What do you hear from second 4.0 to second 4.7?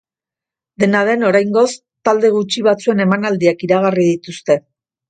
dituzte.